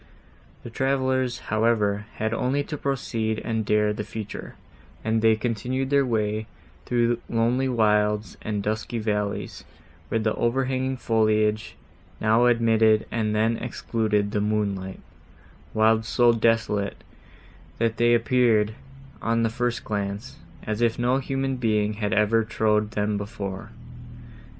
The 0.63 0.71
travellers, 0.71 1.37
however, 1.53 2.07
had 2.15 2.33
only 2.33 2.63
to 2.63 2.75
proceed 2.75 3.37
and 3.45 3.63
dare 3.63 3.93
the 3.93 4.03
future; 4.03 4.55
and 5.05 5.21
they 5.21 5.35
continued 5.35 5.91
their 5.91 6.07
way 6.07 6.47
through 6.87 7.19
lonely 7.29 7.69
wilds 7.69 8.35
and 8.41 8.63
dusky 8.63 8.97
valleys, 8.97 9.63
where 10.09 10.17
the 10.17 10.33
overhanging 10.33 10.97
foliage 10.97 11.75
now 12.19 12.47
admitted, 12.47 13.05
and 13.11 13.35
then 13.35 13.57
excluded 13.57 14.31
the 14.31 14.41
moonlight; 14.41 15.01
wilds 15.71 16.07
so 16.07 16.33
desolate, 16.33 17.03
that 17.77 17.97
they 17.97 18.15
appeared, 18.15 18.73
on 19.21 19.43
the 19.43 19.49
first 19.49 19.83
glance, 19.83 20.37
as 20.63 20.81
if 20.81 20.97
no 20.97 21.19
human 21.19 21.57
being 21.57 21.93
had 22.01 22.11
ever 22.11 22.43
trod 22.43 22.89
them 22.89 23.19
before. 23.19 23.69